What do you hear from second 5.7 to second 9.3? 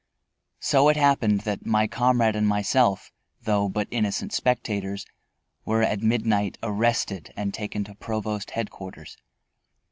at midnight arrested and taken to provost headquarters.